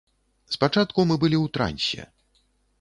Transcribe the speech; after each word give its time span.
Спачатку 0.55 1.05
мы 1.11 1.19
былі 1.25 1.37
ў 1.41 1.47
трансе. 1.59 2.01